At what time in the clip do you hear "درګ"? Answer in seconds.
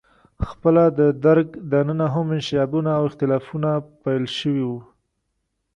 1.25-1.47